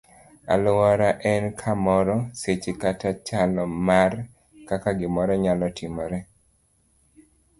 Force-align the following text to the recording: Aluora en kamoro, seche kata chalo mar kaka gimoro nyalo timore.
Aluora 0.53 1.09
en 1.31 1.43
kamoro, 1.59 2.17
seche 2.41 2.71
kata 2.81 3.09
chalo 3.27 3.63
mar 3.87 4.11
kaka 4.67 4.89
gimoro 4.99 5.33
nyalo 5.43 5.67
timore. 5.77 6.19